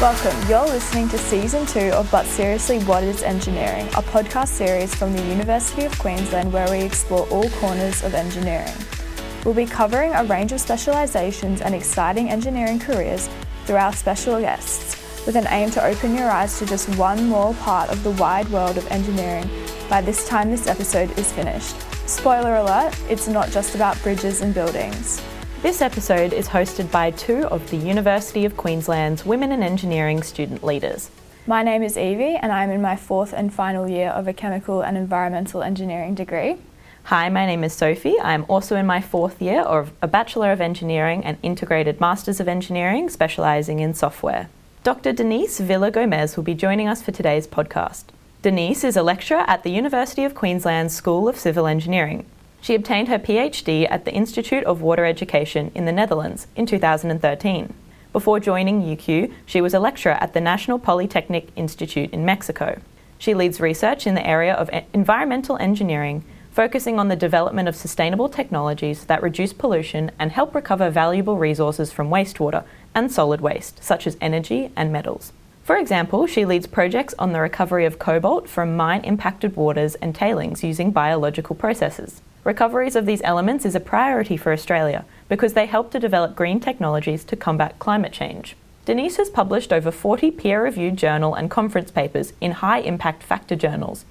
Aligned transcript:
Welcome. 0.00 0.48
You're 0.48 0.64
listening 0.64 1.08
to 1.08 1.18
season 1.18 1.66
two 1.66 1.90
of 1.90 2.08
But 2.08 2.24
Seriously, 2.24 2.78
What 2.84 3.02
is 3.02 3.24
Engineering, 3.24 3.88
a 3.88 4.02
podcast 4.02 4.46
series 4.46 4.94
from 4.94 5.12
the 5.12 5.22
University 5.24 5.86
of 5.86 5.98
Queensland 5.98 6.52
where 6.52 6.70
we 6.70 6.82
explore 6.82 7.26
all 7.30 7.50
corners 7.58 8.04
of 8.04 8.14
engineering. 8.14 8.72
We'll 9.44 9.54
be 9.54 9.66
covering 9.66 10.12
a 10.14 10.22
range 10.22 10.52
of 10.52 10.60
specialisations 10.60 11.62
and 11.62 11.74
exciting 11.74 12.30
engineering 12.30 12.78
careers 12.78 13.28
through 13.64 13.78
our 13.78 13.92
special 13.92 14.38
guests, 14.40 15.26
with 15.26 15.34
an 15.34 15.48
aim 15.48 15.72
to 15.72 15.84
open 15.84 16.14
your 16.14 16.30
eyes 16.30 16.56
to 16.60 16.66
just 16.66 16.88
one 16.96 17.28
more 17.28 17.52
part 17.54 17.90
of 17.90 18.04
the 18.04 18.12
wide 18.12 18.48
world 18.50 18.78
of 18.78 18.86
engineering 18.92 19.50
by 19.90 20.00
this 20.00 20.28
time 20.28 20.48
this 20.48 20.68
episode 20.68 21.10
is 21.18 21.32
finished. 21.32 21.74
Spoiler 22.08 22.54
alert, 22.54 22.96
it's 23.10 23.26
not 23.26 23.50
just 23.50 23.74
about 23.74 24.00
bridges 24.04 24.42
and 24.42 24.54
buildings. 24.54 25.20
This 25.60 25.82
episode 25.82 26.32
is 26.32 26.46
hosted 26.46 26.88
by 26.92 27.10
two 27.10 27.44
of 27.48 27.68
the 27.70 27.76
University 27.76 28.44
of 28.44 28.56
Queensland's 28.56 29.26
Women 29.26 29.50
in 29.50 29.64
Engineering 29.64 30.22
student 30.22 30.62
leaders. 30.62 31.10
My 31.48 31.64
name 31.64 31.82
is 31.82 31.98
Evie, 31.98 32.36
and 32.36 32.52
I'm 32.52 32.70
in 32.70 32.80
my 32.80 32.94
fourth 32.94 33.32
and 33.32 33.52
final 33.52 33.88
year 33.88 34.10
of 34.10 34.28
a 34.28 34.32
chemical 34.32 34.82
and 34.82 34.96
environmental 34.96 35.64
engineering 35.64 36.14
degree. 36.14 36.58
Hi, 37.04 37.28
my 37.28 37.44
name 37.44 37.64
is 37.64 37.72
Sophie. 37.72 38.14
I'm 38.20 38.44
also 38.46 38.76
in 38.76 38.86
my 38.86 39.00
fourth 39.00 39.42
year 39.42 39.62
of 39.62 39.90
a 40.00 40.06
Bachelor 40.06 40.52
of 40.52 40.60
Engineering 40.60 41.24
and 41.24 41.38
Integrated 41.42 42.00
Masters 42.00 42.38
of 42.38 42.46
Engineering, 42.46 43.08
specialising 43.08 43.80
in 43.80 43.94
software. 43.94 44.48
Dr. 44.84 45.12
Denys 45.12 45.58
Villa 45.58 45.90
Gomez 45.90 46.36
will 46.36 46.44
be 46.44 46.54
joining 46.54 46.86
us 46.86 47.02
for 47.02 47.10
today's 47.10 47.48
podcast. 47.48 48.04
Denys 48.44 48.84
is 48.84 48.96
a 48.96 49.02
lecturer 49.02 49.42
at 49.48 49.64
the 49.64 49.72
University 49.72 50.22
of 50.22 50.36
Queensland 50.36 50.92
School 50.92 51.28
of 51.28 51.36
Civil 51.36 51.66
Engineering. 51.66 52.26
She 52.60 52.74
obtained 52.74 53.08
her 53.08 53.18
PhD 53.18 53.86
at 53.90 54.04
the 54.04 54.12
Institute 54.12 54.64
of 54.64 54.82
Water 54.82 55.04
Education 55.04 55.70
in 55.74 55.84
the 55.84 55.92
Netherlands 55.92 56.46
in 56.56 56.66
2013. 56.66 57.72
Before 58.12 58.40
joining 58.40 58.82
UQ, 58.82 59.32
she 59.46 59.60
was 59.60 59.74
a 59.74 59.80
lecturer 59.80 60.12
at 60.20 60.32
the 60.32 60.40
National 60.40 60.78
Polytechnic 60.78 61.48
Institute 61.56 62.10
in 62.10 62.24
Mexico. 62.24 62.80
She 63.18 63.34
leads 63.34 63.60
research 63.60 64.06
in 64.06 64.14
the 64.14 64.26
area 64.26 64.54
of 64.54 64.70
environmental 64.92 65.56
engineering 65.58 66.24
focusing 66.50 66.98
on 66.98 67.06
the 67.06 67.14
development 67.14 67.68
of 67.68 67.76
sustainable 67.76 68.28
technologies 68.28 69.04
that 69.04 69.22
reduce 69.22 69.52
pollution 69.52 70.10
and 70.18 70.32
help 70.32 70.54
recover 70.54 70.90
valuable 70.90 71.36
resources 71.36 71.92
from 71.92 72.10
wastewater 72.10 72.64
and 72.94 73.12
solid 73.12 73.40
waste, 73.40 73.82
such 73.84 74.08
as 74.08 74.16
energy 74.20 74.72
and 74.74 74.92
metals. 74.92 75.32
For 75.68 75.76
example, 75.76 76.26
she 76.26 76.46
leads 76.46 76.66
projects 76.66 77.14
on 77.18 77.34
the 77.34 77.42
recovery 77.42 77.84
of 77.84 77.98
cobalt 77.98 78.48
from 78.48 78.74
mine 78.74 79.02
impacted 79.02 79.54
waters 79.54 79.96
and 79.96 80.14
tailings 80.14 80.64
using 80.64 80.92
biological 80.92 81.54
processes. 81.54 82.22
Recoveries 82.42 82.96
of 82.96 83.04
these 83.04 83.20
elements 83.22 83.66
is 83.66 83.74
a 83.74 83.78
priority 83.78 84.38
for 84.38 84.50
Australia 84.50 85.04
because 85.28 85.52
they 85.52 85.66
help 85.66 85.90
to 85.90 86.00
develop 86.00 86.34
green 86.34 86.58
technologies 86.58 87.22
to 87.24 87.36
combat 87.36 87.78
climate 87.78 88.14
change. 88.14 88.56
Denise 88.86 89.18
has 89.18 89.28
published 89.28 89.70
over 89.70 89.90
40 89.90 90.30
peer 90.30 90.64
reviewed 90.64 90.96
journal 90.96 91.34
and 91.34 91.50
conference 91.50 91.90
papers 91.90 92.32
in 92.40 92.52
high 92.52 92.78
impact 92.78 93.22
factor 93.22 93.54
journals 93.54 94.06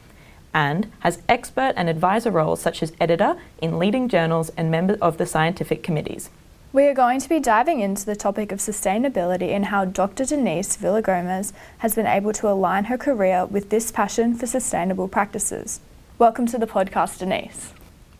and 0.53 0.85
has 0.99 1.23
expert 1.27 1.73
and 1.75 1.89
advisor 1.89 2.29
roles 2.29 2.61
such 2.61 2.83
as 2.83 2.93
editor 3.01 3.35
in 3.63 3.79
leading 3.79 4.07
journals 4.07 4.51
and 4.57 4.69
member 4.69 4.95
of 5.01 5.17
the 5.17 5.25
scientific 5.25 5.81
committees. 5.81 6.29
We 6.73 6.85
are 6.87 6.93
going 6.93 7.19
to 7.21 7.29
be 7.29 7.39
diving 7.39 7.79
into 7.79 8.05
the 8.05 8.15
topic 8.15 8.51
of 8.51 8.59
sustainability 8.59 9.49
and 9.49 9.65
how 9.65 9.85
Dr. 9.85 10.23
Denys 10.23 10.77
Villagomez 10.77 11.53
has 11.79 11.95
been 11.95 12.05
able 12.05 12.33
to 12.33 12.49
align 12.49 12.85
her 12.85 12.97
career 12.97 13.45
with 13.45 13.69
this 13.69 13.91
passion 13.91 14.35
for 14.35 14.47
sustainable 14.47 15.07
practices. 15.07 15.79
Welcome 16.19 16.45
to 16.47 16.57
the 16.57 16.67
podcast, 16.67 17.19
Denys. 17.19 17.71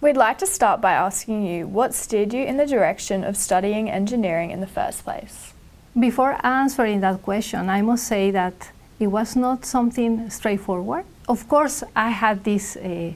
We'd 0.02 0.18
like 0.18 0.38
to 0.40 0.48
start 0.48 0.81
by 0.81 0.94
asking 0.94 1.45
you 1.45 1.68
what 1.68 1.94
steered 1.94 2.34
you 2.34 2.44
in 2.44 2.58
the 2.58 2.66
direction 2.66 3.23
of 3.23 3.36
studying 3.36 3.90
engineering 3.90 4.52
in 4.52 4.62
the 4.62 4.68
first 4.68 5.03
place. 5.03 5.53
Before 6.00 6.38
answering 6.45 7.02
that 7.02 7.22
question, 7.24 7.69
I 7.69 7.81
must 7.81 8.07
say 8.07 8.31
that 8.31 8.72
it 9.00 9.07
was 9.07 9.36
not 9.36 9.66
something 9.66 10.30
straightforward 10.30 11.06
of 11.28 11.47
course, 11.50 11.84
I 11.96 12.09
had 12.09 12.44
this 12.44 12.78
uh, 12.78 13.12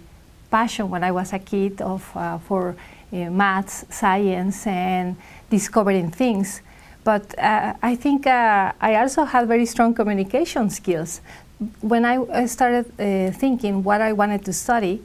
passion 0.50 0.90
when 0.90 1.03
I 1.03 1.12
was 1.12 1.31
a 1.31 1.40
kid 1.40 1.81
of, 1.81 2.12
uh, 2.16 2.38
for 2.40 2.75
maths, 3.11 3.85
science, 3.89 4.66
and 4.67 5.16
discovering 5.49 6.09
things. 6.11 6.61
But 7.03 7.38
uh, 7.38 7.73
I 7.81 7.95
think 7.95 8.27
uh, 8.27 8.73
I 8.79 8.95
also 8.95 9.23
had 9.23 9.47
very 9.47 9.66
strong 9.66 9.94
communication 9.94 10.69
skills. 10.69 11.22
When 11.81 12.05
I 12.05 12.45
started 12.45 12.85
uh, 12.99 13.31
thinking 13.31 13.83
what 13.83 14.01
I 14.01 14.13
wanted 14.13 14.45
to 14.45 14.53
study, 14.53 15.03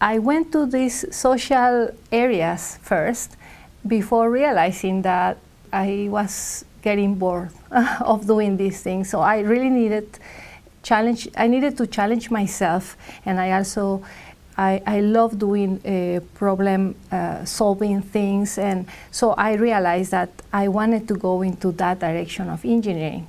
I 0.00 0.18
went 0.18 0.52
to 0.52 0.66
these 0.66 1.04
social 1.14 1.90
areas 2.12 2.78
first 2.82 3.36
before 3.86 4.30
realizing 4.30 5.02
that 5.02 5.38
I 5.72 6.08
was 6.10 6.64
getting 6.82 7.16
bored 7.16 7.50
of 8.00 8.26
doing 8.26 8.56
these 8.56 8.80
things. 8.82 9.10
So 9.10 9.20
I 9.20 9.40
really 9.40 9.70
needed 9.70 10.18
challenge. 10.82 11.28
I 11.36 11.46
needed 11.48 11.76
to 11.78 11.86
challenge 11.86 12.30
myself, 12.30 12.96
and 13.24 13.40
I 13.40 13.52
also 13.52 14.02
I, 14.58 14.82
I 14.84 15.00
love 15.00 15.38
doing 15.38 15.80
uh, 15.86 16.20
problem 16.36 16.96
uh, 17.12 17.44
solving 17.44 18.02
things, 18.02 18.58
and 18.58 18.86
so 19.12 19.30
I 19.32 19.54
realized 19.54 20.10
that 20.10 20.30
I 20.52 20.66
wanted 20.66 21.06
to 21.08 21.14
go 21.14 21.42
into 21.42 21.70
that 21.72 22.00
direction 22.00 22.50
of 22.50 22.64
engineering. 22.64 23.28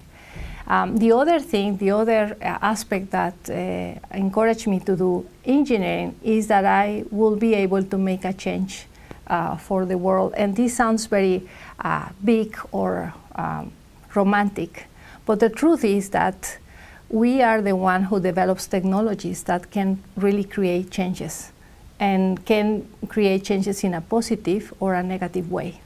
Um, 0.68 0.98
the 0.98 1.12
other 1.12 1.40
thing, 1.40 1.78
the 1.78 1.92
other 1.92 2.36
uh, 2.42 2.58
aspect 2.62 3.12
that 3.12 3.36
uh, 3.50 4.18
encouraged 4.18 4.68
me 4.68 4.80
to 4.82 4.96
do 4.96 5.28
engineering 5.46 6.16
is 6.24 6.48
that 6.48 6.66
I 6.66 7.06
will 7.12 7.36
be 7.36 7.54
able 7.54 7.84
to 7.84 7.98
make 7.98 8.26
a 8.26 8.34
change 8.34 8.86
uh, 9.28 9.56
for 9.58 9.86
the 9.86 9.98
world. 9.98 10.34
And 10.36 10.56
this 10.56 10.76
sounds 10.76 11.06
very 11.06 11.48
uh, 11.80 12.10
big 12.24 12.58
or 12.72 13.14
um, 13.36 13.72
romantic, 14.16 14.86
but 15.26 15.40
the 15.40 15.50
truth 15.50 15.84
is 15.84 16.10
that 16.10 16.58
we 17.10 17.42
are 17.42 17.62
the 17.62 17.76
one 17.76 18.04
who 18.04 18.20
develops 18.20 18.68
technologies 18.68 19.44
that 19.44 19.72
can 19.72 20.02
really 20.16 20.44
create 20.44 20.92
changes 20.92 21.52
and 22.00 22.46
can 22.46 22.88
create 23.08 23.44
changes 23.44 23.84
in 23.84 23.94
a 23.94 24.02
positive 24.02 24.74
or 24.80 24.94
a 24.94 25.04
negative 25.04 25.52
way. 25.52 25.82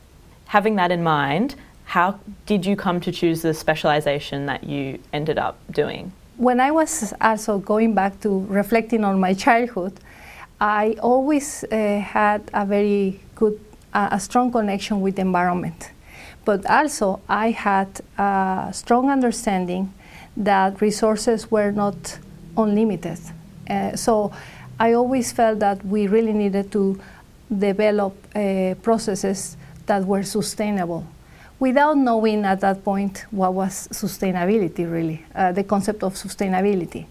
Having 0.48 0.76
that 0.76 0.92
in 0.92 1.02
mind, 1.02 1.56
how 1.86 2.20
did 2.46 2.66
you 2.66 2.76
come 2.76 3.00
to 3.02 3.12
choose 3.12 3.42
the 3.42 3.54
specialization 3.54 4.46
that 4.46 4.64
you 4.64 5.00
ended 5.14 5.38
up 5.38 5.58
doing? 5.72 6.12
When 6.38 6.60
I 6.60 6.72
was 6.72 7.14
also 7.22 7.58
going 7.60 7.94
back 7.94 8.20
to 8.22 8.46
reflecting 8.50 9.04
on 9.04 9.20
my 9.20 9.34
childhood, 9.34 9.94
I 10.60 10.96
always 11.02 11.64
uh, 11.64 12.00
had 12.00 12.42
a 12.54 12.66
very 12.66 13.20
good, 13.36 13.60
uh, 13.94 14.10
a 14.12 14.20
strong 14.20 14.52
connection 14.52 15.02
with 15.02 15.16
the 15.16 15.22
environment. 15.22 15.92
But 16.46 16.66
also, 16.66 17.22
I 17.30 17.52
had 17.52 18.02
a 18.18 18.70
strong 18.74 19.10
understanding 19.10 19.94
that 20.38 20.82
resources 20.82 21.50
were 21.52 21.72
not 21.72 22.20
unlimited. 22.58 23.20
Uh, 23.70 23.96
so 23.96 24.32
I 24.80 24.94
always 24.94 25.32
felt 25.32 25.60
that 25.60 25.86
we 25.86 26.08
really 26.08 26.34
needed 26.34 26.72
to 26.72 27.00
develop 27.56 28.16
uh, 28.36 28.76
processes 28.82 29.58
that 29.86 30.06
were 30.06 30.24
sustainable 30.24 31.06
without 31.60 31.96
knowing 31.98 32.44
at 32.46 32.60
that 32.62 32.84
point 32.84 33.26
what 33.32 33.54
was 33.54 33.88
sustainability 33.90 34.90
really, 34.92 35.24
uh, 35.36 35.52
the 35.52 35.64
concept 35.64 36.04
of 36.04 36.14
sustainability. 36.16 37.06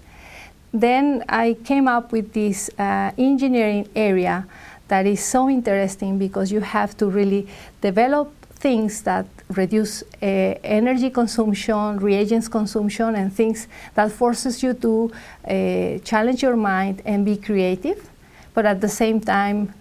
Then 0.74 1.24
I 1.28 1.56
came 1.64 1.86
up 1.86 2.12
with 2.12 2.32
this 2.32 2.70
uh, 2.78 3.12
engineering 3.16 3.88
area 3.94 4.46
that 4.88 5.06
is 5.06 5.24
so 5.24 5.48
interesting 5.48 6.18
because 6.18 6.52
you 6.52 6.60
have 6.60 6.96
to 6.98 7.06
really 7.06 7.46
develop 7.80 8.30
things 8.62 9.02
that 9.02 9.26
reduce 9.48 10.02
uh, 10.02 10.26
energy 10.62 11.10
consumption, 11.10 11.98
reagents 11.98 12.48
consumption, 12.48 13.16
and 13.16 13.32
things 13.32 13.66
that 13.94 14.10
forces 14.12 14.62
you 14.62 14.72
to 14.74 14.92
uh, 15.10 15.98
challenge 16.10 16.40
your 16.42 16.56
mind 16.56 17.02
and 17.04 17.24
be 17.24 17.36
creative, 17.36 18.08
but 18.54 18.64
at 18.64 18.80
the 18.80 18.88
same 18.88 19.20
time 19.20 19.74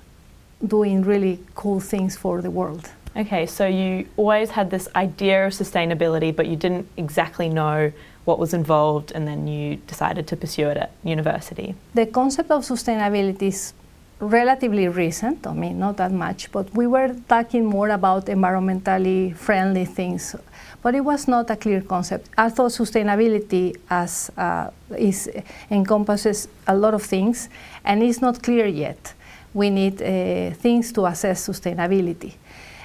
doing 0.66 1.04
really 1.04 1.40
cool 1.56 1.80
things 1.80 2.18
for 2.18 2.42
the 2.42 2.50
world. 2.50 2.90
Okay, 3.16 3.46
so 3.46 3.68
you 3.68 4.08
always 4.18 4.50
had 4.50 4.70
this 4.70 4.88
idea 4.96 5.48
of 5.48 5.54
sustainability, 5.54 6.36
but 6.36 6.48
you 6.48 6.56
didn't 6.56 6.88
exactly 6.98 7.50
know 7.50 7.92
what 8.26 8.40
was 8.40 8.54
involved, 8.54 9.12
and 9.16 9.28
then 9.28 9.48
you 9.48 9.76
decided 9.88 10.26
to 10.28 10.36
pursue 10.36 10.70
it 10.70 10.78
at 10.78 10.92
university. 11.04 11.76
The 11.94 12.06
concept 12.06 12.52
of 12.52 12.64
sustainability 12.64 13.50
is 13.50 13.74
relatively 14.22 14.88
recent, 14.88 15.46
I 15.48 15.54
mean, 15.54 15.80
not 15.80 15.98
that 15.98 16.12
much, 16.12 16.52
but 16.52 16.74
we 16.76 16.88
were 16.88 17.16
talking 17.28 17.66
more 17.66 17.90
about 17.90 18.28
environmentally 18.28 19.36
friendly 19.36 19.86
things. 19.86 20.36
But 20.84 20.96
it 20.96 21.02
was 21.02 21.28
not 21.28 21.50
a 21.50 21.56
clear 21.56 21.82
concept. 21.82 22.30
I 22.38 22.50
thought 22.50 22.72
sustainability 22.72 23.76
as 23.90 24.32
uh, 24.38 24.70
is 24.98 25.30
encompasses 25.70 26.48
a 26.68 26.76
lot 26.76 26.94
of 26.94 27.04
things, 27.04 27.50
and 27.84 28.02
it's 28.02 28.22
not 28.22 28.42
clear 28.42 28.68
yet. 28.68 29.14
We 29.54 29.70
need 29.70 30.02
uh, 30.02 30.56
things 30.56 30.92
to 30.94 31.06
assess 31.06 31.48
sustainability, 31.48 32.34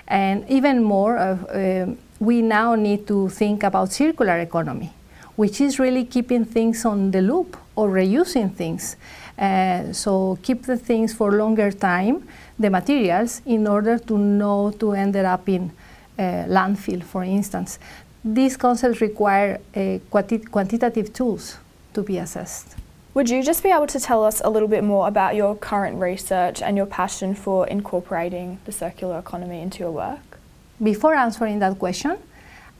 and 0.09 0.45
even 0.51 0.83
more, 0.83 1.17
uh, 1.17 1.87
we 2.19 2.43
now 2.43 2.75
need 2.75 3.07
to 3.07 3.29
think 3.29 3.63
about 3.63 3.93
circular 3.93 4.39
economy, 4.39 4.93
which 5.37 5.61
is 5.61 5.79
really 5.79 6.05
keeping 6.05 6.45
things 6.45 6.85
on 6.85 7.11
the 7.13 7.23
loop 7.23 7.57
or 7.77 7.89
reusing 7.89 8.53
things. 8.53 8.97
Uh, 9.39 9.93
so 9.93 10.39
keep 10.43 10.63
the 10.63 10.77
things 10.77 11.13
for 11.13 11.33
longer 11.33 11.71
time, 11.71 12.27
the 12.59 12.71
materials, 12.71 13.43
in 13.45 13.67
order 13.67 13.99
to 13.99 14.17
know 14.17 14.71
to 14.79 14.93
end 14.93 15.17
up 15.17 15.49
in 15.49 15.71
uh, 16.19 16.23
landfill, 16.49 17.03
for 17.03 17.23
instance. 17.23 17.79
these 18.27 18.57
concepts 18.57 19.01
require 19.01 19.61
uh, 19.77 19.99
quanti- 20.11 20.39
quantitative 20.39 21.13
tools 21.13 21.59
to 21.95 22.03
be 22.03 22.19
assessed. 22.19 22.75
Would 23.15 23.31
you 23.31 23.43
just 23.43 23.63
be 23.63 23.71
able 23.71 23.87
to 23.87 24.01
tell 24.01 24.25
us 24.25 24.43
a 24.45 24.51
little 24.51 24.69
bit 24.69 24.83
more 24.83 25.07
about 25.09 25.37
your 25.37 25.55
current 25.57 25.99
research 26.01 26.61
and 26.61 26.77
your 26.77 26.87
passion 26.87 27.35
for 27.35 27.67
incorporating 27.69 28.59
the 28.65 28.73
circular 28.73 29.19
economy 29.19 29.63
into 29.63 29.79
your 29.79 29.93
work? 29.93 30.39
Before 30.83 31.15
answering 31.15 31.61
that 31.61 31.79
question, 31.79 32.19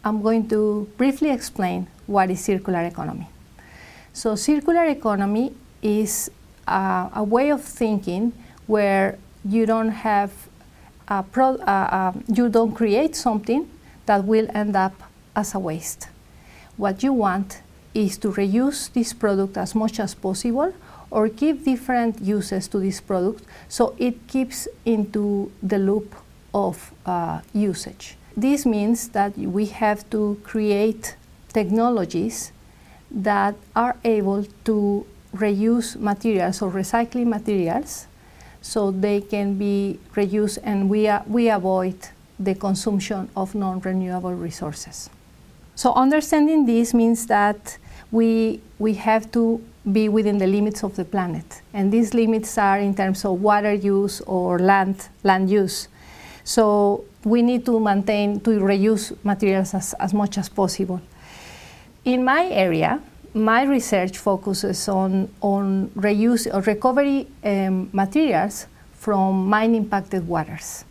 I'm 0.05 0.21
going 0.21 0.49
to 0.49 0.91
briefly 0.99 1.31
explain 1.31 1.87
what 2.07 2.31
is 2.31 2.41
circular 2.45 2.83
economy. 2.83 3.29
So, 4.13 4.35
circular 4.35 4.87
economy 4.87 5.55
is 5.81 6.31
uh, 6.67 7.11
a 7.15 7.25
way 7.25 7.51
of 7.51 7.63
thinking 7.63 8.33
where 8.67 9.19
you 9.45 9.67
don't 9.67 9.91
have 9.91 10.33
pro, 11.31 11.55
uh, 11.55 11.55
uh, 11.57 12.13
you 12.27 12.49
don't 12.49 12.73
create 12.73 13.15
something 13.15 13.69
that 14.07 14.25
will 14.25 14.49
end 14.55 14.77
up 14.77 14.95
as 15.35 15.55
a 15.55 15.59
waste. 15.59 16.09
What 16.77 17.03
you 17.03 17.13
want 17.13 17.63
is 17.95 18.19
to 18.19 18.33
reuse 18.33 18.93
this 18.93 19.13
product 19.13 19.57
as 19.57 19.75
much 19.75 19.99
as 20.01 20.15
possible 20.15 20.75
or 21.11 21.29
give 21.29 21.65
different 21.65 22.21
uses 22.21 22.69
to 22.69 22.79
this 22.79 23.01
product 23.01 23.45
so 23.69 23.95
it 23.99 24.27
keeps 24.27 24.69
into 24.85 25.51
the 25.63 25.79
loop 25.79 26.15
of 26.53 26.93
uh, 27.07 27.41
usage. 27.53 28.17
This 28.37 28.67
means 28.67 29.09
that 29.09 29.37
we 29.39 29.67
have 29.67 30.09
to 30.11 30.39
create 30.43 31.17
technologies 31.53 32.53
that 33.11 33.55
are 33.75 33.97
able 34.05 34.45
to 34.65 35.07
reuse 35.35 35.97
materials 35.97 36.63
or 36.63 36.71
recycling 36.71 37.27
materials 37.27 38.07
so 38.63 38.91
they 38.91 39.21
can 39.21 39.57
be 39.59 39.99
reused 40.15 40.59
and 40.63 40.91
we, 40.91 41.09
uh, 41.09 41.23
we 41.27 41.49
avoid 41.49 41.97
the 42.39 42.55
consumption 42.55 43.29
of 43.37 43.55
non-renewable 43.55 44.35
resources. 44.35 45.09
So 45.75 45.93
understanding 45.93 46.67
this 46.67 46.93
means 46.95 47.27
that 47.27 47.79
we, 48.11 48.61
we 48.79 48.95
have 48.95 49.31
to 49.33 49.63
be 49.93 50.09
within 50.09 50.39
the 50.39 50.47
limits 50.47 50.83
of 50.83 50.97
the 50.97 51.05
planet. 51.05 51.63
And 51.73 51.93
these 51.93 52.15
limits 52.15 52.59
are 52.59 52.79
in 52.79 52.95
terms 52.95 53.25
of 53.25 53.41
water 53.41 53.73
use 53.73 54.21
or 54.23 54.59
land, 54.59 55.09
land 55.23 55.51
use. 55.51 55.89
So 56.45 57.05
we 57.25 57.43
need 57.43 57.67
to 57.67 57.79
maintain, 57.79 58.41
to 58.41 58.51
reuse 58.51 59.17
materials 59.25 59.75
as, 59.75 59.95
as 59.95 60.15
much 60.15 60.39
as 60.39 60.49
possible. 60.49 61.01
In 62.05 62.25
my 62.25 62.47
area, 62.47 63.01
my 63.37 63.65
research 63.65 64.17
focuses 64.17 64.89
on, 64.89 65.29
on 65.43 65.89
reuse 65.89 66.53
or 66.53 66.63
recovery 66.63 67.27
um, 67.45 67.91
materials 67.93 68.67
from 68.95 69.47
mine 69.47 69.75
impacted 69.75 70.27
waters. 70.27 70.85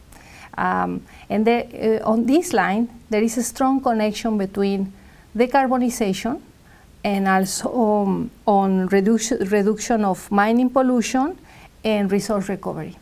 Um, 0.57 1.01
and 1.27 1.45
there, 1.45 1.65
uh, 1.74 2.09
on 2.09 2.25
this 2.25 2.53
line, 2.53 2.88
there 3.09 3.24
is 3.24 3.38
a 3.38 3.44
strong 3.44 3.81
connection 3.81 4.38
between 4.38 4.94
decarbonization 5.36 6.39
and 7.03 7.27
also 7.27 8.03
um, 8.03 8.31
on 8.45 8.88
reduction, 8.88 9.39
reduction 9.50 10.06
of 10.06 10.31
mining 10.31 10.69
pollution 10.69 11.38
and 11.83 12.12
resource 12.12 12.48
recovery. 12.48 12.95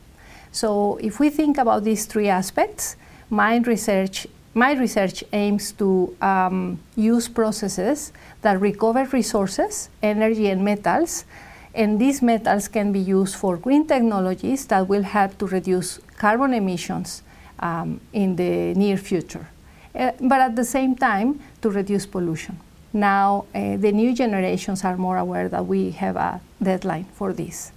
So 0.53 0.97
if 0.97 1.19
we 1.19 1.29
think 1.29 1.57
about 1.57 1.83
these 1.83 2.05
three 2.05 2.29
aspects, 2.29 2.95
mine 3.29 3.63
research, 3.63 4.25
my 4.53 4.73
research 4.73 5.23
aims 5.33 5.71
to 5.73 6.15
um, 6.21 6.79
use 6.95 7.27
processes 7.27 8.11
that 8.41 8.59
recover 8.61 9.05
resources, 9.05 9.89
energy, 10.01 10.49
and 10.49 10.63
metals, 10.63 11.25
and 11.73 11.99
these 11.99 12.21
metals 12.21 12.67
can 12.67 12.91
be 12.91 12.99
used 12.99 13.35
for 13.35 13.57
green 13.57 13.87
technologies 13.87 14.67
that 14.67 14.87
will 14.87 15.01
help 15.01 15.37
to 15.39 15.47
reduce 15.47 15.99
carbon 16.17 16.53
emissions 16.53 17.23
um, 17.59 17.99
in 18.13 18.35
the 18.35 18.73
near 18.75 18.97
future, 18.97 19.47
uh, 19.95 20.11
but 20.21 20.39
at 20.39 20.55
the 20.55 20.65
same 20.65 20.95
time 20.95 21.39
to 21.61 21.69
reduce 21.69 22.05
pollution. 22.05 22.59
Now, 22.93 23.45
uh, 23.55 23.77
the 23.77 23.91
new 23.91 24.13
generations 24.13 24.83
are 24.83 24.97
more 24.97 25.17
aware 25.17 25.49
that 25.49 25.65
we 25.65 25.91
have 25.91 26.15
a 26.15 26.41
deadline 26.61 27.05
for 27.15 27.33
this. 27.33 27.71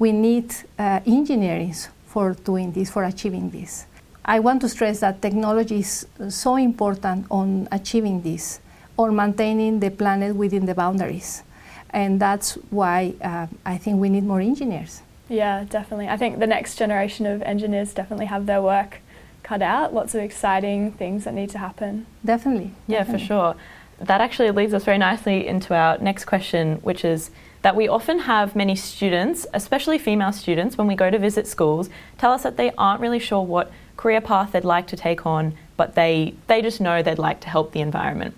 We 0.00 0.10
need 0.10 0.52
uh, 0.78 1.00
engineering 1.06 1.74
for 2.06 2.32
doing 2.32 2.72
this, 2.72 2.90
for 2.90 3.04
achieving 3.04 3.50
this. 3.50 3.86
I 4.28 4.40
want 4.40 4.60
to 4.60 4.68
stress 4.68 5.00
that 5.00 5.22
technology 5.22 5.78
is 5.78 6.06
so 6.28 6.56
important 6.56 7.26
on 7.30 7.66
achieving 7.72 8.20
this, 8.20 8.60
on 8.98 9.16
maintaining 9.16 9.80
the 9.80 9.90
planet 9.90 10.36
within 10.36 10.66
the 10.66 10.74
boundaries. 10.74 11.42
And 11.90 12.20
that's 12.20 12.52
why 12.68 13.14
uh, 13.22 13.46
I 13.64 13.78
think 13.78 13.98
we 13.98 14.10
need 14.10 14.24
more 14.24 14.42
engineers. 14.42 15.00
Yeah, 15.30 15.64
definitely. 15.64 16.08
I 16.08 16.18
think 16.18 16.40
the 16.40 16.46
next 16.46 16.76
generation 16.76 17.24
of 17.24 17.40
engineers 17.40 17.94
definitely 17.94 18.26
have 18.26 18.44
their 18.44 18.60
work 18.60 18.98
cut 19.42 19.62
out. 19.62 19.94
Lots 19.94 20.14
of 20.14 20.20
exciting 20.20 20.92
things 20.92 21.24
that 21.24 21.32
need 21.32 21.48
to 21.50 21.58
happen. 21.58 22.04
Definitely. 22.22 22.72
Yeah, 22.86 22.98
definitely. 22.98 23.20
for 23.20 23.26
sure 23.26 23.56
that 24.00 24.20
actually 24.20 24.50
leads 24.50 24.72
us 24.72 24.84
very 24.84 24.98
nicely 24.98 25.46
into 25.46 25.74
our 25.74 25.98
next 25.98 26.24
question, 26.24 26.76
which 26.76 27.04
is 27.04 27.30
that 27.62 27.74
we 27.74 27.88
often 27.88 28.20
have 28.20 28.54
many 28.54 28.76
students, 28.76 29.46
especially 29.52 29.98
female 29.98 30.32
students, 30.32 30.78
when 30.78 30.86
we 30.86 30.94
go 30.94 31.10
to 31.10 31.18
visit 31.18 31.46
schools, 31.46 31.90
tell 32.16 32.32
us 32.32 32.44
that 32.44 32.56
they 32.56 32.70
aren't 32.78 33.00
really 33.00 33.18
sure 33.18 33.42
what 33.42 33.70
career 33.98 34.22
path 34.22 34.52
they'd 34.52 34.64
like 34.64 34.86
to 34.86 34.96
take 34.96 35.26
on, 35.26 35.54
but 35.76 35.94
they, 35.94 36.34
they 36.46 36.62
just 36.62 36.80
know 36.80 37.02
they'd 37.02 37.18
like 37.18 37.40
to 37.40 37.48
help 37.50 37.72
the 37.72 37.80
environment. 37.80 38.34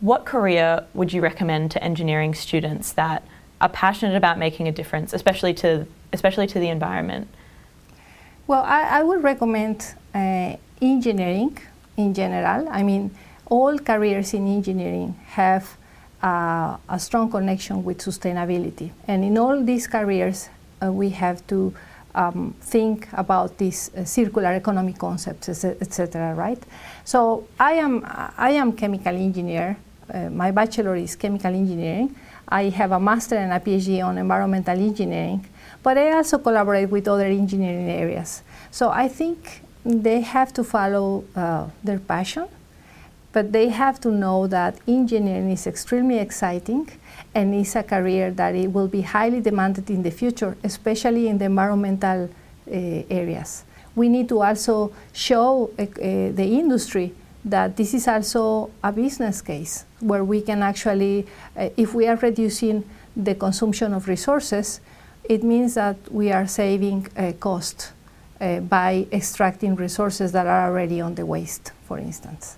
What 0.00 0.26
career 0.26 0.84
would 0.92 1.14
you 1.14 1.22
recommend 1.22 1.70
to 1.70 1.82
engineering 1.82 2.34
students 2.34 2.92
that 2.92 3.22
are 3.62 3.70
passionate 3.70 4.16
about 4.16 4.36
making 4.38 4.68
a 4.68 4.72
difference, 4.72 5.14
especially 5.14 5.54
to, 5.54 5.86
especially 6.12 6.46
to 6.48 6.58
the 6.58 6.68
environment? 6.68 7.28
Well, 8.46 8.64
I, 8.64 8.98
I 8.98 9.02
would 9.02 9.22
recommend 9.22 9.94
uh, 10.14 10.56
engineering 10.82 11.56
in 11.96 12.12
general. 12.12 12.68
I 12.68 12.82
mean, 12.82 13.12
all 13.46 13.78
careers 13.78 14.34
in 14.34 14.46
engineering 14.48 15.14
have 15.28 15.76
uh, 16.22 16.76
a 16.88 16.98
strong 16.98 17.30
connection 17.30 17.84
with 17.84 17.98
sustainability. 17.98 18.90
And 19.06 19.24
in 19.24 19.38
all 19.38 19.62
these 19.62 19.86
careers, 19.86 20.48
uh, 20.82 20.92
we 20.92 21.10
have 21.10 21.46
to 21.46 21.74
um, 22.16 22.54
think 22.60 23.08
about 23.12 23.58
these 23.58 23.90
uh, 23.94 24.04
circular 24.04 24.54
economy 24.54 24.94
concepts, 24.94 25.48
etc. 25.48 26.34
right? 26.34 26.62
So 27.04 27.46
I 27.60 27.72
am, 27.74 28.04
I 28.36 28.50
am 28.52 28.72
chemical 28.72 29.14
engineer. 29.14 29.76
Uh, 30.12 30.30
my 30.30 30.50
bachelor 30.50 30.96
is 30.96 31.14
chemical 31.14 31.54
engineering. 31.54 32.16
I 32.48 32.70
have 32.70 32.92
a 32.92 33.00
master 33.00 33.36
and 33.36 33.52
a 33.52 33.60
PhD 33.60 34.04
on 34.04 34.18
environmental 34.18 34.78
engineering, 34.78 35.46
but 35.82 35.98
I 35.98 36.12
also 36.12 36.38
collaborate 36.38 36.88
with 36.88 37.06
other 37.08 37.26
engineering 37.26 37.90
areas. 37.90 38.42
So 38.70 38.90
I 38.90 39.08
think 39.08 39.62
they 39.84 40.20
have 40.20 40.52
to 40.54 40.64
follow 40.64 41.24
uh, 41.34 41.68
their 41.84 41.98
passion 41.98 42.46
but 43.36 43.52
they 43.52 43.68
have 43.68 44.00
to 44.00 44.10
know 44.10 44.46
that 44.46 44.78
engineering 44.88 45.50
is 45.50 45.66
extremely 45.66 46.16
exciting 46.16 46.88
and 47.34 47.54
is 47.54 47.76
a 47.76 47.82
career 47.82 48.30
that 48.30 48.54
it 48.54 48.72
will 48.72 48.88
be 48.88 49.02
highly 49.02 49.42
demanded 49.42 49.90
in 49.90 50.02
the 50.02 50.10
future, 50.10 50.56
especially 50.64 51.28
in 51.28 51.36
the 51.36 51.44
environmental 51.44 52.30
uh, 52.30 52.70
areas. 53.10 53.64
We 53.94 54.08
need 54.08 54.30
to 54.30 54.40
also 54.40 54.90
show 55.12 55.70
uh, 55.78 55.84
the 56.40 56.48
industry 56.62 57.12
that 57.44 57.76
this 57.76 57.92
is 57.92 58.08
also 58.08 58.70
a 58.82 58.90
business 58.90 59.42
case 59.42 59.84
where 60.00 60.24
we 60.24 60.40
can 60.40 60.62
actually, 60.62 61.26
uh, 61.54 61.68
if 61.76 61.92
we 61.92 62.08
are 62.08 62.16
reducing 62.16 62.88
the 63.14 63.34
consumption 63.34 63.92
of 63.92 64.08
resources, 64.08 64.80
it 65.24 65.44
means 65.44 65.74
that 65.74 65.96
we 66.10 66.32
are 66.32 66.46
saving 66.46 67.06
cost 67.38 67.92
by 68.38 69.06
extracting 69.12 69.74
resources 69.74 70.32
that 70.32 70.46
are 70.46 70.70
already 70.70 71.02
on 71.02 71.16
the 71.16 71.26
waste, 71.26 71.72
for 71.86 71.98
instance. 71.98 72.56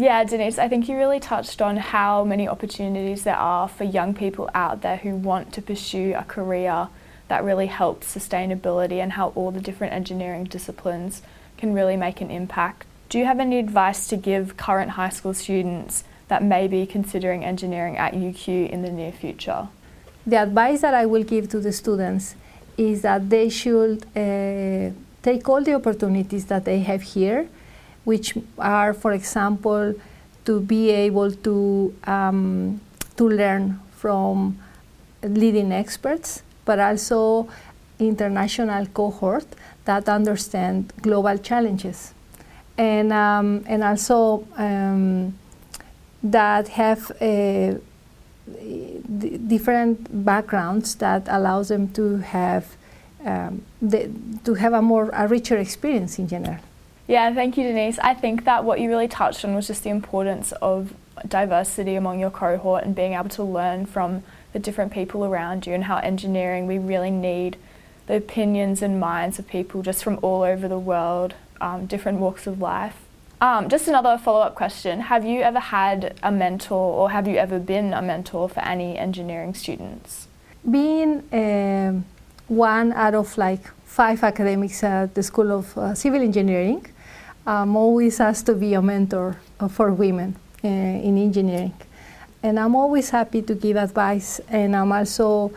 Yeah, 0.00 0.24
Denys, 0.24 0.58
I 0.58 0.66
think 0.66 0.88
you 0.88 0.96
really 0.96 1.20
touched 1.20 1.60
on 1.60 1.76
how 1.76 2.24
many 2.24 2.48
opportunities 2.48 3.24
there 3.24 3.36
are 3.36 3.68
for 3.68 3.84
young 3.84 4.14
people 4.14 4.48
out 4.54 4.80
there 4.80 4.96
who 4.96 5.14
want 5.14 5.52
to 5.52 5.60
pursue 5.60 6.14
a 6.16 6.24
career 6.24 6.88
that 7.28 7.44
really 7.44 7.66
helps 7.66 8.16
sustainability 8.16 9.02
and 9.02 9.12
how 9.12 9.28
all 9.34 9.50
the 9.50 9.60
different 9.60 9.92
engineering 9.92 10.44
disciplines 10.44 11.20
can 11.58 11.74
really 11.74 11.98
make 11.98 12.22
an 12.22 12.30
impact. 12.30 12.86
Do 13.10 13.18
you 13.18 13.26
have 13.26 13.40
any 13.40 13.58
advice 13.58 14.08
to 14.08 14.16
give 14.16 14.56
current 14.56 14.92
high 14.92 15.10
school 15.10 15.34
students 15.34 16.04
that 16.28 16.42
may 16.42 16.66
be 16.66 16.86
considering 16.86 17.44
engineering 17.44 17.98
at 17.98 18.14
UQ 18.14 18.70
in 18.70 18.80
the 18.80 18.90
near 18.90 19.12
future? 19.12 19.68
The 20.26 20.36
advice 20.44 20.80
that 20.80 20.94
I 20.94 21.04
will 21.04 21.24
give 21.24 21.50
to 21.50 21.60
the 21.60 21.72
students 21.72 22.36
is 22.78 23.02
that 23.02 23.28
they 23.28 23.50
should 23.50 24.06
uh, 24.16 24.96
take 25.22 25.46
all 25.46 25.62
the 25.62 25.74
opportunities 25.74 26.46
that 26.46 26.64
they 26.64 26.78
have 26.80 27.02
here 27.02 27.50
which 28.04 28.34
are, 28.58 28.92
for 28.92 29.12
example, 29.12 29.94
to 30.44 30.60
be 30.60 30.90
able 30.90 31.30
to, 31.30 31.94
um, 32.04 32.80
to 33.16 33.28
learn 33.28 33.80
from 33.92 34.58
leading 35.22 35.72
experts, 35.72 36.42
but 36.64 36.78
also 36.78 37.48
international 37.98 38.86
cohort 38.86 39.46
that 39.84 40.08
understand 40.08 40.92
global 41.02 41.36
challenges. 41.38 42.14
And, 42.78 43.12
um, 43.12 43.64
and 43.66 43.84
also 43.84 44.46
um, 44.56 45.38
that 46.22 46.68
have 46.68 47.10
uh, 47.20 47.74
different 49.46 50.24
backgrounds 50.24 50.94
that 50.96 51.26
allows 51.28 51.68
them 51.68 51.88
to 51.92 52.18
have 52.18 52.76
um, 53.24 53.62
the, 53.82 54.10
to 54.44 54.54
have 54.54 54.72
a 54.72 54.80
more 54.80 55.10
a 55.12 55.28
richer 55.28 55.58
experience 55.58 56.18
in 56.18 56.26
general. 56.26 56.60
Yeah, 57.10 57.34
thank 57.34 57.56
you, 57.56 57.64
Denys. 57.64 57.98
I 58.00 58.14
think 58.14 58.44
that 58.44 58.62
what 58.62 58.78
you 58.78 58.88
really 58.88 59.08
touched 59.08 59.44
on 59.44 59.52
was 59.56 59.66
just 59.66 59.82
the 59.82 59.90
importance 59.90 60.52
of 60.62 60.94
diversity 61.26 61.96
among 61.96 62.20
your 62.20 62.30
cohort 62.30 62.84
and 62.84 62.94
being 62.94 63.14
able 63.14 63.28
to 63.30 63.42
learn 63.42 63.86
from 63.86 64.22
the 64.52 64.60
different 64.60 64.92
people 64.92 65.24
around 65.24 65.66
you 65.66 65.74
and 65.74 65.82
how 65.82 65.96
engineering 65.96 66.68
we 66.68 66.78
really 66.78 67.10
need 67.10 67.56
the 68.06 68.14
opinions 68.14 68.80
and 68.80 69.00
minds 69.00 69.40
of 69.40 69.48
people 69.48 69.82
just 69.82 70.04
from 70.04 70.20
all 70.22 70.42
over 70.42 70.68
the 70.68 70.78
world, 70.78 71.34
um, 71.60 71.86
different 71.86 72.20
walks 72.20 72.46
of 72.46 72.60
life. 72.60 72.94
Um, 73.40 73.68
just 73.68 73.88
another 73.88 74.16
follow 74.16 74.42
up 74.42 74.54
question 74.54 75.00
Have 75.00 75.24
you 75.24 75.40
ever 75.40 75.58
had 75.58 76.16
a 76.22 76.30
mentor 76.30 76.94
or 76.94 77.10
have 77.10 77.26
you 77.26 77.38
ever 77.38 77.58
been 77.58 77.92
a 77.92 78.02
mentor 78.02 78.48
for 78.48 78.60
any 78.60 78.96
engineering 78.96 79.54
students? 79.54 80.28
Being 80.70 81.28
uh, 81.34 82.02
one 82.46 82.92
out 82.92 83.16
of 83.16 83.36
like 83.36 83.62
five 83.84 84.22
academics 84.22 84.84
at 84.84 85.16
the 85.16 85.24
School 85.24 85.50
of 85.50 85.76
uh, 85.76 85.92
Civil 85.96 86.20
Engineering, 86.22 86.86
I'm 87.46 87.76
always 87.76 88.20
asked 88.20 88.46
to 88.46 88.54
be 88.54 88.74
a 88.74 88.82
mentor 88.82 89.36
for 89.70 89.92
women 89.92 90.36
uh, 90.62 90.68
in 90.68 91.16
engineering. 91.16 91.74
And 92.42 92.58
I'm 92.58 92.74
always 92.74 93.10
happy 93.10 93.42
to 93.42 93.54
give 93.54 93.76
advice, 93.76 94.40
and 94.48 94.74
I'm 94.76 94.92
also 94.92 95.52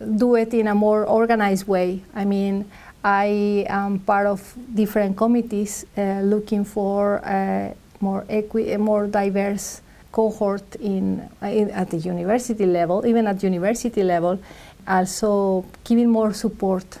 do 0.00 0.34
it 0.34 0.52
in 0.54 0.66
a 0.68 0.74
more 0.74 1.04
organized 1.04 1.66
way. 1.66 2.02
I 2.14 2.24
mean, 2.24 2.70
I 3.04 3.64
am 3.68 4.00
part 4.00 4.26
of 4.26 4.54
different 4.74 5.16
committees 5.16 5.86
uh, 5.96 6.20
looking 6.20 6.64
for 6.64 7.16
a 7.24 7.74
more 8.00 8.24
equi- 8.28 8.72
a 8.72 8.78
more 8.78 9.06
diverse 9.06 9.80
cohort 10.12 10.76
in, 10.76 11.28
in, 11.42 11.70
at 11.70 11.90
the 11.90 11.98
university 11.98 12.66
level, 12.66 13.06
even 13.06 13.26
at 13.26 13.42
university 13.42 14.02
level. 14.02 14.38
Also, 14.86 15.64
giving 15.84 16.10
more 16.10 16.32
support 16.32 16.98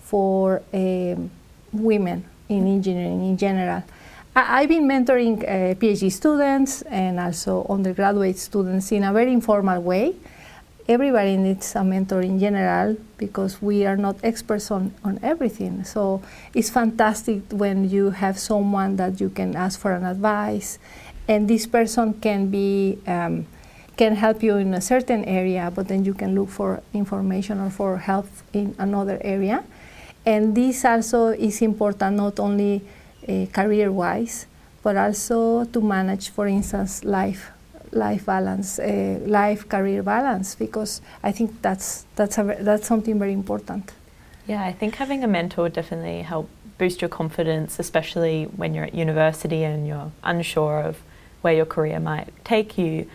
for 0.00 0.62
um, 0.72 1.30
women 1.72 2.24
in 2.52 2.66
engineering 2.66 3.24
in 3.26 3.36
general. 3.36 3.82
I, 4.34 4.60
have 4.60 4.68
been 4.68 4.88
mentoring 4.88 5.42
uh, 5.42 5.74
PhD 5.74 6.10
students 6.10 6.82
and 6.82 7.20
also 7.20 7.66
undergraduate 7.68 8.38
students 8.38 8.90
in 8.92 9.04
a 9.04 9.12
very 9.12 9.32
informal 9.32 9.82
way 9.82 10.14
everybody 10.88 11.36
needs 11.36 11.76
a 11.76 11.84
mentor 11.84 12.22
in 12.22 12.38
general 12.38 12.96
because 13.16 13.62
we 13.62 13.86
are 13.86 13.96
not 13.96 14.16
experts 14.22 14.70
on, 14.70 14.94
on 15.04 15.18
everything. 15.22 15.84
So 15.84 16.22
it's 16.54 16.70
fantastic 16.70 17.42
when 17.50 17.88
you 17.88 18.10
have 18.10 18.38
someone 18.38 18.96
that 18.96 19.20
you 19.20 19.28
can 19.28 19.54
ask 19.56 19.78
for 19.78 19.92
an 19.92 20.04
advice, 20.04 20.78
and 21.28 21.48
this 21.48 21.66
person 21.66 22.14
can 22.20 22.50
be 22.50 22.98
um, 23.06 23.46
can 23.96 24.16
help 24.16 24.42
you 24.42 24.56
in 24.56 24.74
a 24.74 24.80
certain 24.80 25.24
area, 25.26 25.70
but 25.72 25.86
then 25.86 26.04
you 26.04 26.14
can 26.14 26.34
look 26.34 26.48
for 26.48 26.82
information 26.94 27.60
or 27.60 27.70
for 27.70 27.98
help 27.98 28.26
in 28.52 28.74
another 28.78 29.18
area. 29.22 29.62
And 30.24 30.54
this 30.54 30.84
also 30.84 31.28
is 31.28 31.62
important 31.62 32.16
not 32.16 32.38
only 32.38 32.82
uh, 33.28 33.46
career-wise, 33.52 34.46
but 34.82 34.96
also 34.96 35.64
to 35.64 35.80
manage, 35.80 36.30
for 36.30 36.46
instance, 36.46 37.04
life 37.04 37.50
life 37.94 38.24
balance, 38.24 38.78
uh, 38.78 39.18
life 39.26 39.68
career 39.68 40.02
balance, 40.02 40.54
because 40.54 41.02
I 41.22 41.30
think 41.32 41.60
that's 41.60 42.06
that's 42.16 42.38
a, 42.38 42.56
that's 42.60 42.86
something 42.86 43.18
very 43.18 43.32
important. 43.32 43.92
Yeah, 44.46 44.64
I 44.64 44.72
think 44.72 44.94
having 44.96 45.22
a 45.22 45.28
mentor 45.28 45.68
definitely 45.68 46.22
help 46.22 46.48
boost 46.78 47.02
your 47.02 47.10
confidence, 47.10 47.78
especially 47.78 48.44
when 48.56 48.74
you're 48.74 48.86
at 48.86 48.94
university 48.94 49.62
and 49.62 49.86
you're 49.86 50.10
unsure 50.24 50.80
of 50.80 50.96
where 51.42 51.54
your 51.54 51.66
career 51.66 52.00
might 52.00 52.28
take 52.44 52.78
you. 52.78 53.06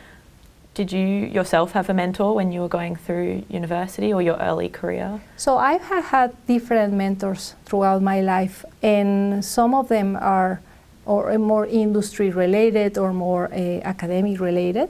Did 0.77 0.91
you 0.91 1.07
yourself 1.34 1.72
have 1.72 1.89
a 1.89 1.93
mentor 1.96 2.36
when 2.36 2.51
you 2.51 2.62
were 2.62 2.67
going 2.67 2.98
through 2.98 3.43
university 3.50 4.13
or 4.13 4.22
your 4.22 4.38
early 4.38 4.69
career? 4.69 5.19
So 5.36 5.57
I 5.57 5.79
have 5.79 6.05
had 6.05 6.29
different 6.46 6.93
mentors 6.93 7.55
throughout 7.65 8.03
my 8.03 8.22
life, 8.22 8.63
and 8.84 9.43
some 9.43 9.74
of 9.74 9.88
them 9.88 10.15
are 10.15 10.62
or 11.07 11.36
more 11.39 11.65
industry 11.65 12.29
related 12.29 13.00
or 13.00 13.12
more 13.12 13.46
uh, 13.51 13.57
academic 13.93 14.39
related. 14.39 14.89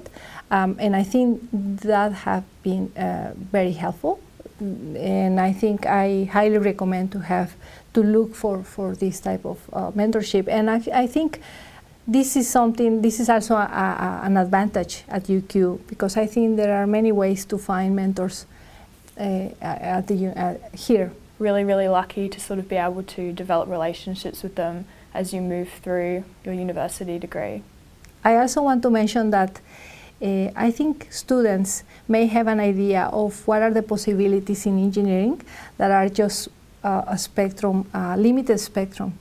Um, 0.51 0.75
and 0.77 0.93
I 0.93 1.03
think 1.03 1.39
that 1.53 2.11
have 2.11 2.43
been 2.63 2.91
uh, 2.97 3.31
very 3.37 3.71
helpful. 3.71 4.19
And 4.59 5.39
I 5.39 5.53
think 5.53 5.85
I 5.85 6.25
highly 6.33 6.57
recommend 6.57 7.13
to 7.13 7.19
have 7.19 7.53
to 7.93 8.03
look 8.03 8.35
for, 8.35 8.61
for 8.61 8.93
this 8.93 9.21
type 9.21 9.45
of 9.45 9.57
uh, 9.71 9.91
mentorship. 9.91 10.49
And 10.49 10.69
I, 10.69 10.81
I, 10.93 11.07
think 11.07 11.39
this 12.07 12.37
is 12.37 12.49
something, 12.49 13.01
this 13.01 13.19
is 13.19 13.29
also 13.29 13.55
a, 13.55 13.59
a, 13.59 14.21
an 14.23 14.37
advantage 14.37 15.03
at 15.09 15.23
UQ 15.23 15.85
because 15.87 16.15
I 16.15 16.25
think 16.25 16.55
there 16.55 16.81
are 16.81 16.87
many 16.87 17.11
ways 17.11 17.43
to 17.45 17.57
find 17.57 17.95
mentors 17.95 18.45
uh, 19.19 19.49
at 19.61 20.07
the, 20.07 20.27
uh, 20.27 20.55
here. 20.73 21.11
Really, 21.37 21.63
really 21.63 21.87
lucky 21.87 22.29
to 22.29 22.39
sort 22.39 22.59
of 22.59 22.69
be 22.69 22.77
able 22.77 23.03
to 23.03 23.31
develop 23.33 23.69
relationships 23.69 24.41
with 24.41 24.55
them 24.55 24.85
as 25.13 25.33
you 25.33 25.41
move 25.41 25.69
through 25.83 26.23
your 26.45 26.53
university 26.53 27.19
degree. 27.19 27.61
I 28.23 28.37
also 28.37 28.63
want 28.63 28.81
to 28.83 28.89
mention 28.89 29.29
that 29.31 29.59
uh, 30.21 30.49
I 30.55 30.71
think 30.71 31.07
students 31.11 31.83
may 32.07 32.25
have 32.27 32.47
an 32.47 32.59
idea 32.59 33.03
of 33.11 33.47
what 33.47 33.61
are 33.61 33.71
the 33.71 33.83
possibilities 33.83 34.65
in 34.65 34.79
engineering 34.79 35.41
that 35.77 35.91
are 35.91 36.09
just 36.09 36.49
uh, 36.83 37.03
a 37.07 37.17
spectrum, 37.17 37.85
a 37.93 38.17
limited 38.17 38.59
spectrum. 38.59 39.19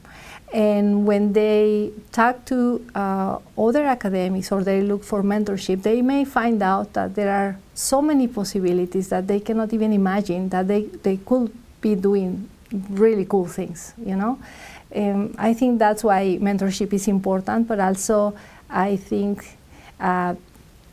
And 0.53 1.07
when 1.07 1.33
they 1.33 1.91
talk 2.13 2.45
to 2.47 2.85
uh, 2.95 3.39
other 3.59 3.85
academics 3.85 4.53
or 4.53 4.63
they 4.63 4.81
look 4.81 5.03
for 5.03 5.23
mentorship, 5.23 5.83
they 5.83 6.03
may 6.03 6.25
find 6.25 6.63
out 6.63 6.93
that 6.93 7.15
there 7.15 7.31
are 7.31 7.59
so 7.75 8.01
many 8.01 8.29
possibilities 8.29 9.09
that 9.09 9.27
they 9.27 9.41
cannot 9.41 9.73
even 9.73 9.93
imagine 9.93 10.49
that 10.51 10.69
they, 10.69 10.83
they 11.03 11.17
could 11.19 11.53
be 11.81 11.95
doing 11.95 12.49
really 12.91 13.25
cool 13.25 13.47
things, 13.47 13.93
you 14.05 14.17
know. 14.17 14.39
Um, 14.95 15.35
I 15.37 15.53
think 15.53 15.79
that's 15.79 16.05
why 16.05 16.39
mentorship 16.41 16.93
is 16.93 17.09
important, 17.09 17.67
but 17.67 17.81
also 17.81 18.37
I 18.71 18.97
think 18.97 19.57
uh, 19.99 20.37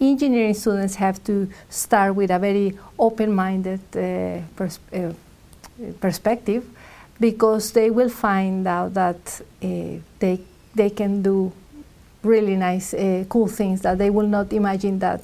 engineering 0.01 0.55
students 0.55 0.95
have 0.95 1.23
to 1.25 1.47
start 1.69 2.15
with 2.15 2.31
a 2.31 2.39
very 2.39 2.77
open-minded 2.97 3.81
uh, 3.95 4.41
pers- 4.55 4.79
uh, 4.93 5.13
perspective 5.99 6.65
because 7.23 7.71
they 7.71 7.89
will 7.89 8.09
find 8.09 8.67
out 8.67 8.93
that 8.93 9.41
uh, 9.63 9.67
they 10.19 10.41
they 10.75 10.89
can 10.89 11.21
do 11.21 11.53
really 12.21 12.57
nice, 12.57 12.93
uh, 12.93 13.23
cool 13.29 13.47
things 13.47 13.81
that 13.81 13.97
they 13.97 14.09
will 14.09 14.27
not 14.27 14.51
imagine 14.51 14.99
that 14.99 15.21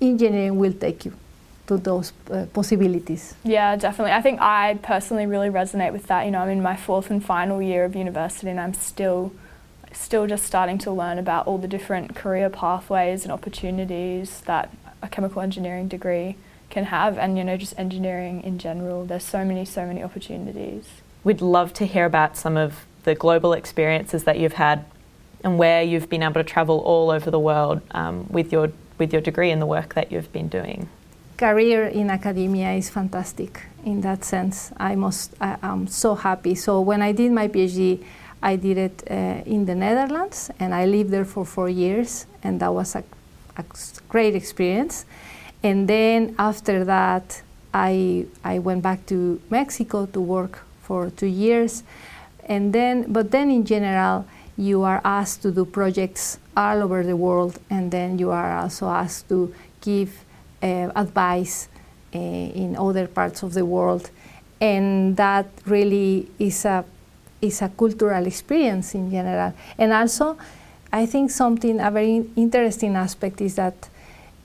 engineering 0.00 0.56
will 0.56 0.72
take 0.72 1.04
you 1.06 1.12
to 1.66 1.76
those 1.76 2.12
uh, 2.30 2.46
possibilities. 2.52 3.34
Yeah, 3.42 3.74
definitely. 3.74 4.12
I 4.12 4.22
think 4.22 4.40
I 4.40 4.78
personally 4.80 5.26
really 5.26 5.48
resonate 5.48 5.92
with 5.92 6.06
that. 6.06 6.24
You 6.24 6.30
know, 6.30 6.40
I'm 6.42 6.50
in 6.50 6.62
my 6.62 6.76
fourth 6.76 7.10
and 7.10 7.24
final 7.24 7.60
year 7.60 7.84
of 7.84 7.96
university 7.96 8.50
and 8.50 8.60
I'm 8.60 8.74
still 8.74 9.32
still 9.92 10.26
just 10.28 10.44
starting 10.44 10.78
to 10.78 10.92
learn 10.92 11.18
about 11.18 11.48
all 11.48 11.58
the 11.58 11.68
different 11.76 12.14
career 12.14 12.48
pathways 12.48 13.24
and 13.24 13.32
opportunities 13.32 14.42
that 14.42 14.70
a 15.02 15.08
chemical 15.08 15.42
engineering 15.42 15.88
degree 15.88 16.36
can 16.70 16.84
have 16.84 17.18
and 17.18 17.38
you 17.38 17.42
know 17.42 17.56
just 17.56 17.74
engineering 17.78 18.42
in 18.42 18.58
general 18.58 19.06
there's 19.06 19.24
so 19.24 19.42
many 19.44 19.64
so 19.64 19.86
many 19.86 20.02
opportunities 20.02 20.84
we'd 21.28 21.42
love 21.58 21.70
to 21.74 21.84
hear 21.94 22.06
about 22.06 22.36
some 22.44 22.56
of 22.56 22.70
the 23.04 23.14
global 23.14 23.52
experiences 23.52 24.24
that 24.24 24.36
you've 24.40 24.58
had 24.66 24.78
and 25.44 25.58
where 25.62 25.82
you've 25.90 26.08
been 26.08 26.22
able 26.22 26.40
to 26.44 26.48
travel 26.54 26.78
all 26.90 27.10
over 27.16 27.30
the 27.30 27.42
world 27.50 27.78
um, 28.00 28.26
with 28.36 28.48
your 28.54 28.66
with 29.00 29.12
your 29.12 29.22
degree 29.30 29.50
and 29.54 29.60
the 29.64 29.70
work 29.76 29.90
that 29.94 30.10
you've 30.10 30.32
been 30.32 30.48
doing 30.48 30.88
career 31.36 31.86
in 32.00 32.10
academia 32.10 32.70
is 32.72 32.90
fantastic 32.90 33.52
in 33.84 34.00
that 34.00 34.24
sense. 34.24 34.72
I 34.76 34.96
must, 34.96 35.34
I, 35.40 35.56
am 35.62 35.86
so 35.86 36.16
happy. 36.16 36.54
So 36.56 36.80
when 36.80 37.00
I 37.00 37.12
did 37.12 37.30
my 37.30 37.46
PhD, 37.46 38.02
I 38.42 38.56
did 38.56 38.76
it 38.76 38.96
uh, 39.08 39.54
in 39.54 39.64
the 39.64 39.74
Netherlands, 39.74 40.50
and 40.58 40.74
I 40.74 40.84
lived 40.84 41.10
there 41.10 41.24
for 41.24 41.44
four 41.44 41.68
years, 41.68 42.26
and 42.42 42.58
that 42.60 42.74
was 42.74 42.96
a, 42.96 43.04
a 43.56 43.64
great 44.08 44.34
experience. 44.34 45.06
And 45.62 45.88
then 45.88 46.34
after 46.38 46.84
that, 46.84 47.42
I 47.72 48.26
I 48.44 48.58
went 48.58 48.82
back 48.82 49.06
to 49.06 49.40
Mexico 49.50 50.06
to 50.06 50.20
work 50.20 50.64
for 50.88 51.10
two 51.10 51.26
years, 51.44 51.84
and 52.48 52.72
then 52.72 53.12
but 53.12 53.30
then 53.30 53.50
in 53.50 53.64
general 53.64 54.24
you 54.56 54.82
are 54.82 55.00
asked 55.04 55.42
to 55.42 55.50
do 55.52 55.64
projects 55.64 56.38
all 56.56 56.82
over 56.82 57.04
the 57.04 57.14
world, 57.14 57.60
and 57.70 57.90
then 57.92 58.18
you 58.18 58.30
are 58.32 58.58
also 58.58 58.86
asked 58.88 59.28
to 59.28 59.54
give 59.80 60.10
uh, 60.62 60.90
advice 60.96 61.68
uh, 62.14 62.18
in 62.62 62.74
other 62.76 63.06
parts 63.06 63.44
of 63.44 63.52
the 63.52 63.64
world, 63.64 64.10
and 64.60 65.16
that 65.16 65.46
really 65.66 66.26
is 66.38 66.64
a 66.64 66.84
is 67.40 67.62
a 67.62 67.68
cultural 67.68 68.26
experience 68.26 68.98
in 68.98 69.10
general. 69.10 69.52
And 69.78 69.92
also, 69.92 70.36
I 70.92 71.06
think 71.06 71.30
something 71.30 71.78
a 71.80 71.90
very 71.90 72.26
interesting 72.34 72.96
aspect 72.96 73.40
is 73.40 73.54
that 73.54 73.76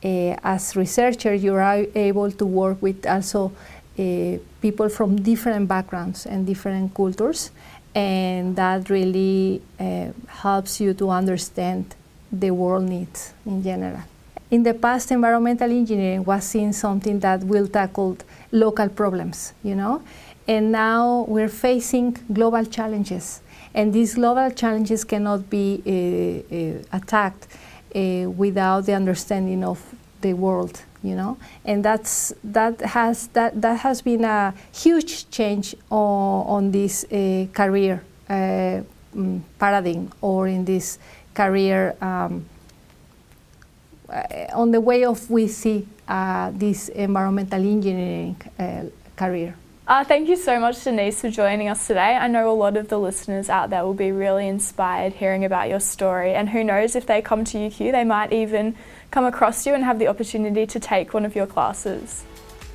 uh, 0.04 0.36
as 0.44 0.76
researcher 0.76 1.34
you 1.34 1.56
are 1.56 1.86
able 1.96 2.32
to 2.32 2.46
work 2.46 2.82
with 2.82 3.08
also 3.08 3.52
uh, 3.98 4.38
people 4.64 4.90
from 4.90 5.10
different 5.32 5.68
backgrounds 5.68 6.26
and 6.26 6.48
different 6.48 6.96
cultures, 6.96 7.52
and 7.94 8.56
that 8.56 8.90
really 8.90 9.62
uh, 9.80 10.08
helps 10.44 10.82
you 10.82 10.94
to 10.96 11.06
understand 11.12 11.84
the 12.32 12.50
world 12.50 12.86
needs 12.96 13.34
in 13.46 13.62
general. 13.62 14.02
In 14.50 14.64
the 14.64 14.74
past, 14.74 15.12
environmental 15.12 15.70
engineering 15.70 16.24
was 16.24 16.44
seen 16.44 16.74
something 16.74 17.20
that 17.20 17.40
will 17.44 17.68
tackle 17.68 18.18
local 18.52 18.90
problems, 18.90 19.54
you 19.64 19.76
know, 19.76 20.02
And 20.48 20.72
now 20.72 21.26
we're 21.28 21.50
facing 21.50 22.18
global 22.32 22.66
challenges. 22.66 23.42
And 23.74 23.94
these 23.94 24.16
global 24.16 24.52
challenges 24.52 25.04
cannot 25.04 25.50
be 25.50 25.82
uh, 25.86 26.56
uh, 26.56 26.98
attacked 26.98 27.48
uh, 27.96 28.30
without 28.30 28.86
the 28.86 28.94
understanding 28.94 29.64
of 29.64 29.80
the 30.22 30.34
world, 30.34 30.82
you 31.04 31.16
know. 31.16 31.38
And 31.66 31.84
that's, 31.84 32.34
that, 32.44 32.80
has, 32.82 33.28
that, 33.28 33.62
that 33.62 33.80
has 33.82 34.02
been 34.02 34.24
a 34.24 34.54
huge 34.72 35.30
change 35.30 35.76
on, 35.92 36.46
on 36.48 36.72
this 36.72 37.04
uh, 37.06 37.46
career 37.54 38.04
uh, 38.30 38.82
mm, 39.16 39.42
paradigm 39.60 40.12
or 40.22 40.48
in 40.48 40.66
this 40.66 40.98
career 41.34 41.96
um, 42.02 42.46
uh, 44.10 44.24
on 44.54 44.72
the 44.72 44.82
way 44.82 45.04
of 45.04 45.30
we 45.30 45.48
see 45.48 45.88
uh, 46.08 46.52
this 46.54 46.90
environmental 46.90 47.60
engineering 47.60 48.36
uh, 48.60 48.84
career. 49.16 49.56
Uh, 49.86 50.02
thank 50.04 50.30
you 50.30 50.38
so 50.38 50.60
much, 50.60 50.76
Denys, 50.76 51.16
for 51.16 51.30
joining 51.30 51.68
us 51.68 51.88
today. 51.88 52.16
I 52.16 52.28
know 52.28 52.50
a 52.50 52.56
lot 52.56 52.78
of 52.78 52.88
the 52.88 52.98
listeners 52.98 53.50
out 53.50 53.70
there 53.70 53.84
will 53.84 53.94
be 53.94 54.14
really 54.14 54.48
inspired 54.48 55.12
hearing 55.12 55.44
about 55.44 55.68
your 55.68 55.82
story, 55.82 56.34
and 56.34 56.50
who 56.50 56.64
knows 56.64 56.96
if 56.96 57.06
they 57.06 57.22
come 57.22 57.44
to 57.44 57.58
UQ, 57.58 57.92
they 57.92 58.06
might 58.06 58.32
even 58.32 58.76
come 59.12 59.26
across 59.26 59.66
you 59.66 59.74
and 59.74 59.84
have 59.84 60.00
the 60.00 60.08
opportunity 60.08 60.66
to 60.68 60.80
take 60.80 61.14
one 61.14 61.26
of 61.26 61.36
your 61.36 61.46
classes. 61.46 62.24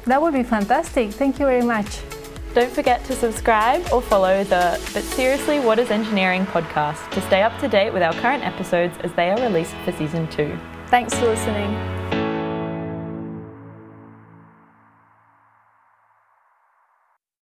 That 0.04 0.20
would 0.20 0.34
be 0.34 0.42
fantastic. 0.42 1.10
Thank 1.10 1.38
you 1.38 1.46
very 1.46 1.64
much. 1.64 2.00
Don't 2.52 2.70
forget 2.70 3.02
to 3.06 3.14
subscribe 3.14 3.86
or 3.90 4.02
follow 4.02 4.44
the 4.44 4.78
But 4.92 5.02
Seriously, 5.02 5.60
What 5.60 5.78
is 5.78 5.90
Engineering 5.90 6.44
podcast 6.46 7.10
to 7.12 7.22
stay 7.22 7.42
up 7.42 7.58
to 7.60 7.68
date 7.68 7.92
with 7.92 8.02
our 8.02 8.12
current 8.14 8.44
episodes 8.44 8.94
as 9.00 9.12
they 9.14 9.30
are 9.30 9.40
released 9.40 9.74
for 9.84 9.92
season 9.92 10.28
two. 10.28 10.58
Thanks 10.88 11.14
for 11.14 11.26
listening. 11.26 12.07